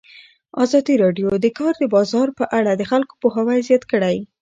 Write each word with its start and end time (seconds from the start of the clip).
ازادي 0.63 0.95
راډیو 1.03 1.27
د 1.33 1.37
د 1.45 1.47
کار 1.59 1.75
بازار 1.93 2.27
په 2.39 2.45
اړه 2.57 2.71
د 2.75 2.83
خلکو 2.91 3.13
پوهاوی 3.21 3.59
زیات 3.67 3.83
کړی. 3.91 4.17